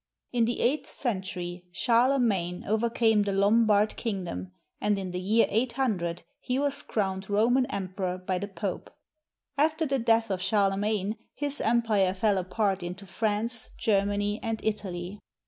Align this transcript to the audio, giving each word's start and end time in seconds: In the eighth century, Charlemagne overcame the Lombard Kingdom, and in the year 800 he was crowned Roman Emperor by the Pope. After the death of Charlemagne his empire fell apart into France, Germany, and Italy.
In 0.31 0.45
the 0.45 0.61
eighth 0.61 0.89
century, 0.89 1.67
Charlemagne 1.71 2.63
overcame 2.65 3.21
the 3.21 3.31
Lombard 3.31 3.95
Kingdom, 3.97 4.51
and 4.79 4.97
in 4.97 5.11
the 5.11 5.19
year 5.19 5.45
800 5.47 6.23
he 6.39 6.57
was 6.57 6.81
crowned 6.81 7.29
Roman 7.29 7.67
Emperor 7.67 8.17
by 8.17 8.39
the 8.39 8.47
Pope. 8.47 8.89
After 9.59 9.85
the 9.85 9.99
death 9.99 10.31
of 10.31 10.41
Charlemagne 10.41 11.17
his 11.35 11.61
empire 11.61 12.15
fell 12.15 12.39
apart 12.39 12.81
into 12.81 13.05
France, 13.05 13.69
Germany, 13.77 14.39
and 14.41 14.59
Italy. 14.65 15.19